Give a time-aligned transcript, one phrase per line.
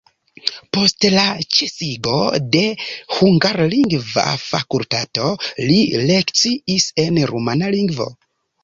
[0.77, 1.25] Post la
[1.57, 2.15] ĉesigo
[2.57, 2.63] de
[3.19, 5.31] hungarlingva fakultato
[5.71, 5.79] li
[6.11, 8.15] lekciis en rumana lingvo.